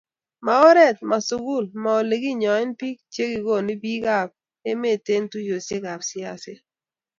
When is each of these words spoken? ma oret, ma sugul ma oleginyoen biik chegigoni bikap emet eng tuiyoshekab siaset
ma 0.45 0.55
oret, 0.69 0.97
ma 1.09 1.17
sugul 1.27 1.65
ma 1.83 1.91
oleginyoen 2.01 2.69
biik 2.79 2.99
chegigoni 3.13 3.73
bikap 3.83 4.29
emet 4.69 5.05
eng 5.15 5.27
tuiyoshekab 5.31 6.01
siaset 6.09 6.59